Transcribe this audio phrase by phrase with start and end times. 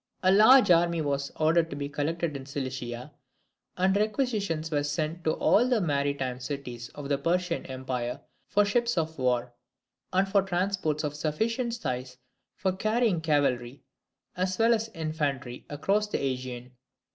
[0.23, 3.11] A larger army was ordered to be collected in Cilicia;
[3.77, 8.97] and requisitions were sent to all the maritime cities of the Persian empire for ships
[8.97, 9.53] of war,
[10.11, 12.17] and for transports of sufficient size
[12.55, 13.83] for carrying cavalry
[14.35, 16.71] as well as infantry across the AEgean.